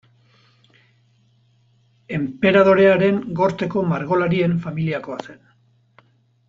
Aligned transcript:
Enperadorearen 2.19 3.21
gorteko 3.41 3.85
margolarien 3.93 4.61
familiakoa 4.67 5.23
zen. 5.29 5.41